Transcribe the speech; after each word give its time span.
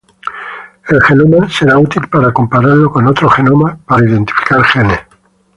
El 0.89 0.99
genoma 1.03 1.47
será 1.47 1.77
útil 1.77 2.07
para 2.11 2.33
compararlo 2.33 2.91
con 2.91 3.05
otros 3.05 3.35
genomas 3.35 3.77
para 3.85 4.03
identificar 4.03 4.63
genes. 4.63 4.99